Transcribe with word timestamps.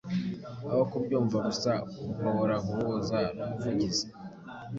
aho 0.71 0.81
kubyumva 0.89 1.37
gua, 1.63 1.75
uhobora 2.11 2.55
guhuza 2.67 3.17
numuvugizi 3.35 4.05